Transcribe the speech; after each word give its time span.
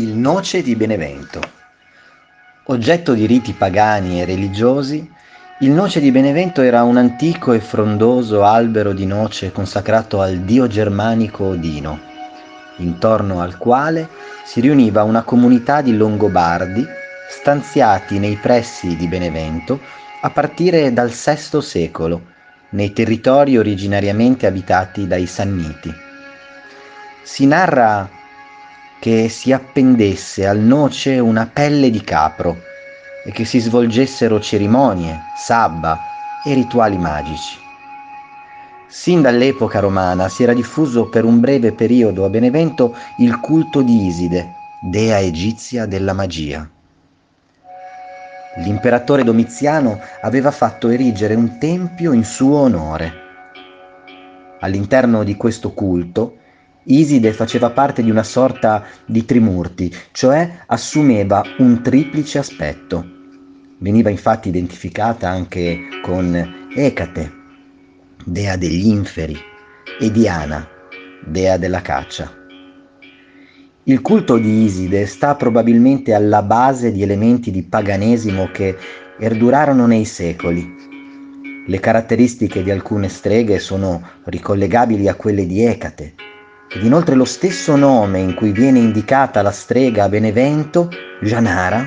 Il 0.00 0.14
noce 0.14 0.62
di 0.62 0.76
Benevento. 0.76 1.40
Oggetto 2.66 3.14
di 3.14 3.26
riti 3.26 3.52
pagani 3.52 4.20
e 4.20 4.24
religiosi, 4.24 5.10
il 5.58 5.72
noce 5.72 5.98
di 5.98 6.12
Benevento 6.12 6.62
era 6.62 6.84
un 6.84 6.98
antico 6.98 7.52
e 7.52 7.58
frondoso 7.58 8.44
albero 8.44 8.92
di 8.92 9.06
noce 9.06 9.50
consacrato 9.50 10.20
al 10.20 10.36
dio 10.36 10.68
germanico 10.68 11.46
Odino, 11.46 11.98
intorno 12.76 13.40
al 13.40 13.58
quale 13.58 14.08
si 14.44 14.60
riuniva 14.60 15.02
una 15.02 15.22
comunità 15.22 15.80
di 15.80 15.96
Longobardi 15.96 16.86
stanziati 17.28 18.20
nei 18.20 18.36
pressi 18.36 18.94
di 18.94 19.08
Benevento 19.08 19.80
a 20.20 20.30
partire 20.30 20.92
dal 20.92 21.10
VI 21.10 21.60
secolo, 21.60 22.22
nei 22.68 22.92
territori 22.92 23.58
originariamente 23.58 24.46
abitati 24.46 25.08
dai 25.08 25.26
Sanniti. 25.26 25.92
Si 27.24 27.46
narra 27.46 28.08
che 29.00 29.28
si 29.28 29.52
appendesse 29.52 30.46
al 30.46 30.58
noce 30.58 31.18
una 31.18 31.48
pelle 31.52 31.90
di 31.90 32.02
capro 32.02 32.56
e 33.24 33.30
che 33.30 33.44
si 33.44 33.58
svolgessero 33.58 34.40
cerimonie, 34.40 35.20
sabba 35.36 35.98
e 36.44 36.54
rituali 36.54 36.98
magici. 36.98 37.56
Sin 38.88 39.20
dall'epoca 39.20 39.80
romana 39.80 40.28
si 40.28 40.42
era 40.42 40.54
diffuso 40.54 41.08
per 41.08 41.24
un 41.24 41.40
breve 41.40 41.72
periodo 41.72 42.24
a 42.24 42.30
Benevento 42.30 42.96
il 43.18 43.38
culto 43.38 43.82
di 43.82 44.06
Iside, 44.06 44.54
dea 44.80 45.20
egizia 45.20 45.84
della 45.86 46.14
magia. 46.14 46.68
L'imperatore 48.56 49.22
Domiziano 49.22 50.00
aveva 50.22 50.50
fatto 50.50 50.88
erigere 50.88 51.34
un 51.34 51.58
tempio 51.58 52.12
in 52.12 52.24
suo 52.24 52.56
onore. 52.56 53.12
All'interno 54.60 55.22
di 55.22 55.36
questo 55.36 55.72
culto 55.72 56.37
Iside 56.90 57.34
faceva 57.34 57.68
parte 57.68 58.02
di 58.02 58.10
una 58.10 58.22
sorta 58.22 58.82
di 59.04 59.26
trimurti, 59.26 59.94
cioè 60.12 60.60
assumeva 60.66 61.44
un 61.58 61.82
triplice 61.82 62.38
aspetto. 62.38 63.06
Veniva 63.76 64.08
infatti 64.08 64.48
identificata 64.48 65.28
anche 65.28 65.80
con 66.02 66.70
Ecate, 66.74 67.32
dea 68.24 68.56
degli 68.56 68.86
inferi, 68.86 69.36
e 70.00 70.10
Diana, 70.10 70.66
dea 71.26 71.58
della 71.58 71.82
caccia. 71.82 72.32
Il 73.84 74.00
culto 74.00 74.38
di 74.38 74.64
Iside 74.64 75.04
sta 75.04 75.34
probabilmente 75.34 76.14
alla 76.14 76.42
base 76.42 76.90
di 76.90 77.02
elementi 77.02 77.50
di 77.50 77.64
paganesimo 77.64 78.48
che 78.50 78.74
erdurarono 79.18 79.86
nei 79.86 80.06
secoli. 80.06 80.74
Le 81.66 81.80
caratteristiche 81.80 82.62
di 82.62 82.70
alcune 82.70 83.10
streghe 83.10 83.58
sono 83.58 84.02
ricollegabili 84.24 85.06
a 85.06 85.14
quelle 85.14 85.46
di 85.46 85.62
Ecate, 85.64 86.14
ed 86.70 86.84
inoltre 86.84 87.14
lo 87.14 87.24
stesso 87.24 87.76
nome 87.76 88.18
in 88.18 88.34
cui 88.34 88.52
viene 88.52 88.78
indicata 88.78 89.40
la 89.40 89.50
strega 89.50 90.04
a 90.04 90.08
Benevento, 90.08 90.90
Gianara, 91.20 91.86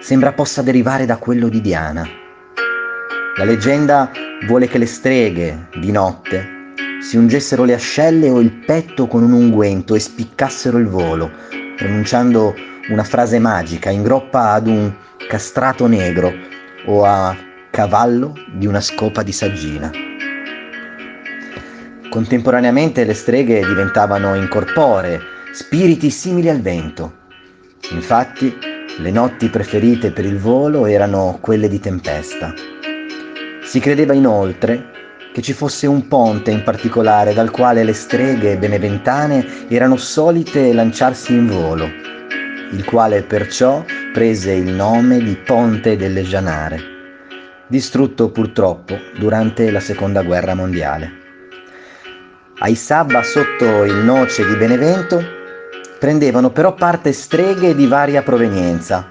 sembra 0.00 0.32
possa 0.32 0.60
derivare 0.60 1.06
da 1.06 1.16
quello 1.16 1.48
di 1.48 1.60
Diana. 1.60 2.06
La 3.36 3.44
leggenda 3.44 4.10
vuole 4.46 4.68
che 4.68 4.76
le 4.76 4.86
streghe, 4.86 5.68
di 5.80 5.90
notte, 5.90 6.74
si 7.00 7.16
ungessero 7.16 7.64
le 7.64 7.74
ascelle 7.74 8.28
o 8.28 8.40
il 8.40 8.52
petto 8.52 9.06
con 9.06 9.22
un 9.22 9.32
unguento 9.32 9.94
e 9.94 10.00
spiccassero 10.00 10.76
il 10.76 10.86
volo, 10.86 11.30
pronunciando 11.76 12.54
una 12.90 13.04
frase 13.04 13.38
magica 13.38 13.90
in 13.90 14.02
groppa 14.02 14.52
ad 14.52 14.66
un 14.66 14.92
castrato 15.28 15.86
negro 15.86 16.32
o 16.86 17.04
a 17.04 17.34
cavallo 17.70 18.34
di 18.52 18.66
una 18.66 18.80
scopa 18.80 19.22
di 19.22 19.32
saggina. 19.32 20.11
Contemporaneamente 22.12 23.04
le 23.04 23.14
streghe 23.14 23.64
diventavano 23.64 24.34
incorporee, 24.34 25.18
spiriti 25.54 26.10
simili 26.10 26.50
al 26.50 26.60
vento. 26.60 27.10
Infatti, 27.92 28.54
le 28.98 29.10
notti 29.10 29.48
preferite 29.48 30.10
per 30.10 30.26
il 30.26 30.36
volo 30.36 30.84
erano 30.84 31.38
quelle 31.40 31.68
di 31.68 31.80
tempesta. 31.80 32.52
Si 33.62 33.80
credeva 33.80 34.12
inoltre 34.12 34.90
che 35.32 35.40
ci 35.40 35.54
fosse 35.54 35.86
un 35.86 36.06
ponte 36.06 36.50
in 36.50 36.62
particolare 36.62 37.32
dal 37.32 37.50
quale 37.50 37.82
le 37.82 37.94
streghe 37.94 38.58
beneventane 38.58 39.66
erano 39.68 39.96
solite 39.96 40.70
lanciarsi 40.74 41.32
in 41.32 41.46
volo, 41.46 41.88
il 42.72 42.84
quale 42.84 43.22
perciò 43.22 43.82
prese 44.12 44.52
il 44.52 44.70
nome 44.70 45.16
di 45.16 45.34
Ponte 45.36 45.96
delle 45.96 46.24
Gianare, 46.24 46.78
distrutto 47.68 48.30
purtroppo 48.30 48.98
durante 49.16 49.70
la 49.70 49.80
Seconda 49.80 50.22
Guerra 50.22 50.52
Mondiale. 50.52 51.20
Ai 52.64 52.76
sabba 52.76 53.24
sotto 53.24 53.82
il 53.82 54.04
noce 54.04 54.46
di 54.46 54.54
Benevento 54.54 55.20
prendevano 55.98 56.50
però 56.50 56.74
parte 56.74 57.12
streghe 57.12 57.74
di 57.74 57.88
varia 57.88 58.22
provenienza. 58.22 59.10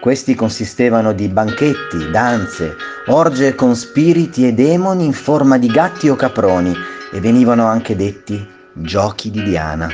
Questi 0.00 0.34
consistevano 0.34 1.12
di 1.12 1.28
banchetti, 1.28 2.10
danze, 2.10 2.74
orge 3.06 3.54
con 3.54 3.76
spiriti 3.76 4.44
e 4.44 4.54
demoni 4.54 5.04
in 5.04 5.12
forma 5.12 5.56
di 5.56 5.68
gatti 5.68 6.08
o 6.08 6.16
caproni 6.16 6.74
e 7.12 7.20
venivano 7.20 7.64
anche 7.64 7.94
detti 7.94 8.44
giochi 8.72 9.30
di 9.30 9.44
Diana. 9.44 9.88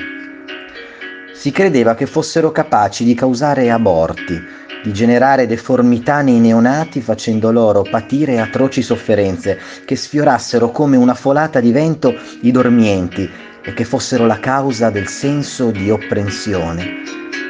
Si 1.35 1.51
credeva 1.51 1.95
che 1.95 2.07
fossero 2.07 2.51
capaci 2.51 3.05
di 3.05 3.13
causare 3.13 3.71
aborti, 3.71 4.43
di 4.85 4.93
generare 4.93 5.47
deformità 5.47 6.21
nei 6.21 6.41
neonati 6.41 7.01
facendo 7.01 7.51
loro 7.51 7.87
patire 7.91 8.39
atroci 8.39 8.83
sofferenze 8.83 9.59
che 9.87 9.97
sfiorassero 9.97 10.71
come 10.71 10.99
una 10.99 11.15
folata 11.15 11.59
di 11.59 11.73
vento 11.73 12.15
i 12.43 12.51
dormienti 12.51 13.27
e 13.63 13.73
che 13.73 13.85
fossero 13.85 14.27
la 14.27 14.39
causa 14.39 14.91
del 14.91 15.09
senso 15.09 15.71
di 15.71 15.91
opprensione 15.91 17.01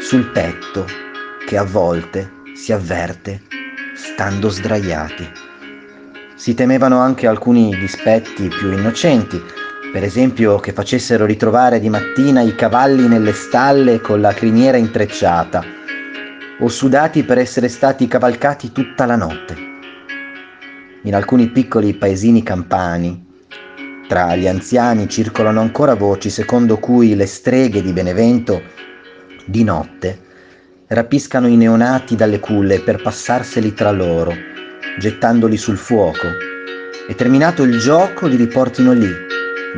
sul 0.01 0.31
petto 0.31 0.87
che 1.45 1.57
a 1.57 1.65
volte 1.65 2.31
si 2.55 2.73
avverte 2.73 3.41
stando 3.97 4.49
sdraiati. 4.49 5.29
Si 6.37 6.55
temevano 6.55 7.01
anche 7.01 7.27
alcuni 7.27 7.77
dispetti 7.77 8.47
più 8.47 8.71
innocenti, 8.71 9.43
per 9.93 10.05
esempio 10.05 10.61
che 10.61 10.73
facessero 10.73 11.27
ritrovare 11.27 11.81
di 11.81 11.89
mattina 11.89 12.43
i 12.43 12.55
cavalli 12.55 13.09
nelle 13.09 13.33
stalle 13.33 14.01
con 14.01 14.21
la 14.21 14.33
criniera 14.33 14.77
intrecciata 14.77 15.74
o 16.61 16.69
sudati 16.69 17.25
per 17.25 17.39
essere 17.39 17.69
stati 17.69 18.07
cavalcati 18.07 18.73
tutta 18.73 19.07
la 19.07 19.17
notte. 19.17 19.57
In 21.03 21.15
alcuni 21.15 21.49
piccoli 21.49 21.95
paesini 21.95 22.43
campani, 22.43 23.25
tra 24.09 24.37
gli 24.37 24.47
anziani 24.47 25.09
circolano 25.09 25.61
ancora 25.61 25.95
voci 25.95 26.31
secondo 26.31 26.79
cui 26.79 27.15
le 27.17 27.27
streghe 27.27 27.83
di 27.83 27.93
Benevento, 27.93 28.63
di 29.45 29.65
notte, 29.65 30.21
rapiscano 30.89 31.49
i 31.49 31.57
neonati 31.57 32.15
dalle 32.15 32.39
culle 32.39 32.81
per 32.81 33.03
passarseli 33.03 33.73
tra 33.73 33.91
loro, 33.91 34.33
gettandoli 34.99 35.57
sul 35.57 35.77
fuoco, 35.77 36.29
e 37.09 37.15
terminato 37.15 37.63
il 37.63 37.79
gioco 37.79 38.27
li 38.27 38.37
riportino 38.37 38.93
lì, 38.93 39.11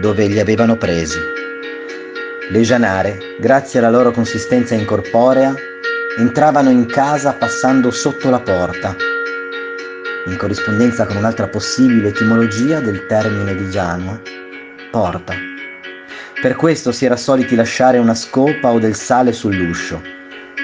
dove 0.00 0.26
li 0.26 0.38
avevano 0.38 0.76
presi. 0.76 1.18
Le 2.50 2.60
gianare, 2.60 3.18
grazie 3.40 3.78
alla 3.78 3.90
loro 3.90 4.10
consistenza 4.12 4.74
incorporea, 4.74 5.54
entravano 6.18 6.70
in 6.70 6.86
casa 6.86 7.34
passando 7.34 7.90
sotto 7.90 8.30
la 8.30 8.40
porta, 8.40 8.96
in 10.26 10.36
corrispondenza 10.38 11.04
con 11.04 11.16
un'altra 11.16 11.46
possibile 11.46 12.08
etimologia 12.08 12.80
del 12.80 13.04
termine 13.04 13.54
di 13.54 13.68
Giano, 13.68 14.22
porta. 14.90 15.34
Per 16.40 16.56
questo 16.56 16.90
si 16.90 17.04
era 17.04 17.16
soliti 17.16 17.54
lasciare 17.54 17.98
una 17.98 18.14
scopa 18.14 18.72
o 18.72 18.78
del 18.78 18.94
sale 18.94 19.32
sull'uscio. 19.32 20.00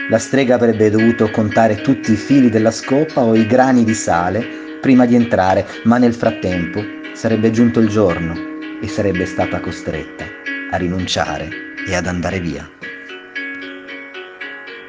La 0.08 0.18
strega 0.18 0.54
avrebbe 0.54 0.88
dovuto 0.88 1.30
contare 1.30 1.82
tutti 1.82 2.12
i 2.12 2.16
fili 2.16 2.48
della 2.48 2.70
scopa 2.70 3.20
o 3.20 3.34
i 3.34 3.46
grani 3.46 3.84
di 3.84 3.94
sale 3.94 4.78
prima 4.80 5.04
di 5.04 5.14
entrare, 5.14 5.66
ma 5.84 5.98
nel 5.98 6.14
frattempo 6.14 6.82
sarebbe 7.12 7.50
giunto 7.50 7.78
il 7.78 7.88
giorno 7.88 8.34
e 8.80 8.88
sarebbe 8.88 9.26
stata 9.26 9.60
costretta 9.60 10.24
a 10.70 10.76
rinunciare 10.78 11.50
e 11.86 11.94
ad 11.94 12.06
andare 12.06 12.40
via. 12.40 12.71